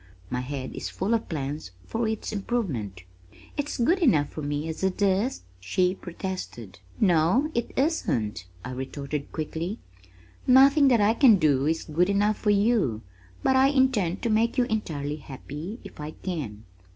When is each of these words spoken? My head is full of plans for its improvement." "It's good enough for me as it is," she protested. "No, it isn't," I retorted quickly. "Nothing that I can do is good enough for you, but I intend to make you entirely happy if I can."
My 0.31 0.39
head 0.41 0.73
is 0.75 0.89
full 0.89 1.13
of 1.13 1.29
plans 1.29 1.69
for 1.85 2.07
its 2.07 2.31
improvement." 2.33 3.03
"It's 3.55 3.77
good 3.77 3.99
enough 3.99 4.29
for 4.29 4.41
me 4.41 4.67
as 4.67 4.81
it 4.83 4.99
is," 4.99 5.43
she 5.59 5.93
protested. 5.93 6.79
"No, 6.99 7.51
it 7.53 7.69
isn't," 7.77 8.45
I 8.65 8.71
retorted 8.71 9.31
quickly. 9.31 9.77
"Nothing 10.47 10.87
that 10.87 11.01
I 11.01 11.13
can 11.13 11.35
do 11.35 11.67
is 11.67 11.83
good 11.83 12.09
enough 12.09 12.37
for 12.39 12.49
you, 12.49 13.03
but 13.43 13.55
I 13.55 13.67
intend 13.67 14.23
to 14.23 14.31
make 14.31 14.57
you 14.57 14.63
entirely 14.63 15.17
happy 15.17 15.79
if 15.83 15.99
I 15.99 16.09
can." 16.23 16.63